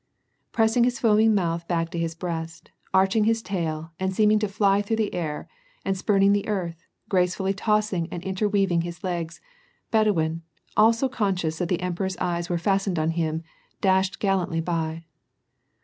[0.51, 4.47] Pressing his foaming mouth back to his breast, arching his tail, and seem ing to
[4.47, 5.47] fly through the air,
[5.85, 9.41] and spurning the earth, gracefully tossing and interweaving his legs.
[9.91, 10.41] Bedouin,
[10.75, 13.43] also conscious that the emperor's eyes were fastened on him,
[13.79, 15.05] dashed gal lantly by.